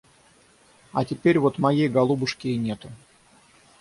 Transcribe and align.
А 0.93 1.05
теперь 1.05 1.37
вот 1.37 1.59
моей 1.59 1.87
голубушки 1.87 2.47
и 2.47 2.57
нету. 2.57 2.89